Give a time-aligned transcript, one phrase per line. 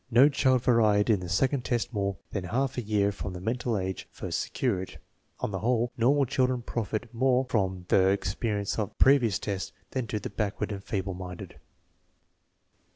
[0.09, 3.77] No child varied in the second test more than half a year from the mental
[3.77, 4.99] age first secured.
[5.41, 10.07] On the whole, normal children profit more from the experience of a previous test than
[10.07, 11.59] do the backward and feeble minded.